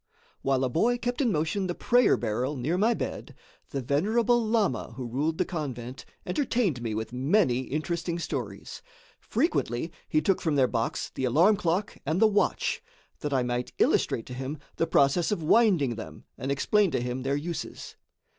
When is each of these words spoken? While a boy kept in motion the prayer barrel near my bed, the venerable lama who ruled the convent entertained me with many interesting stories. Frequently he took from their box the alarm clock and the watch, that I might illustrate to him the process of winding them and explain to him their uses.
While 0.41 0.63
a 0.63 0.67
boy 0.69 0.97
kept 0.97 1.21
in 1.21 1.31
motion 1.31 1.67
the 1.67 1.75
prayer 1.75 2.17
barrel 2.17 2.55
near 2.57 2.75
my 2.75 2.95
bed, 2.95 3.35
the 3.69 3.83
venerable 3.83 4.43
lama 4.43 4.93
who 4.95 5.05
ruled 5.05 5.37
the 5.37 5.45
convent 5.45 6.05
entertained 6.25 6.81
me 6.81 6.95
with 6.95 7.13
many 7.13 7.59
interesting 7.65 8.17
stories. 8.17 8.81
Frequently 9.19 9.91
he 10.09 10.19
took 10.19 10.41
from 10.41 10.55
their 10.55 10.65
box 10.67 11.11
the 11.13 11.25
alarm 11.25 11.55
clock 11.55 11.99
and 12.03 12.19
the 12.19 12.25
watch, 12.25 12.81
that 13.19 13.31
I 13.31 13.43
might 13.43 13.73
illustrate 13.77 14.25
to 14.25 14.33
him 14.33 14.57
the 14.77 14.87
process 14.87 15.31
of 15.31 15.43
winding 15.43 15.93
them 15.93 16.23
and 16.35 16.51
explain 16.51 16.89
to 16.89 16.99
him 16.99 17.21
their 17.21 17.35
uses. 17.37 17.95